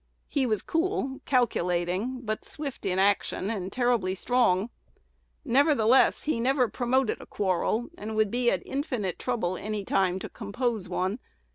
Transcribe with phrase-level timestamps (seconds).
[0.27, 4.71] He was cool, calculating, but swift in action, and terribly strong.
[5.45, 10.27] Nevertheless, he never promoted a quarrel, and would be at infinite trouble any time to
[10.27, 11.19] compose one.